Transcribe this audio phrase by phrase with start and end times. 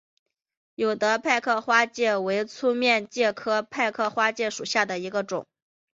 [0.73, 5.45] 有德派克花介为粗面介科派克花介属下的一个种。